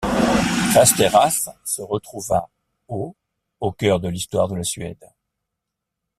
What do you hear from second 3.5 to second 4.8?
au cœur de l'histoire de la